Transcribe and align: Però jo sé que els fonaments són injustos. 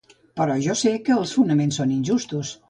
Però 0.39 0.55
jo 0.67 0.75
sé 0.79 0.93
que 1.09 1.13
els 1.17 1.35
fonaments 1.41 1.79
són 1.83 1.93
injustos. 1.99 2.57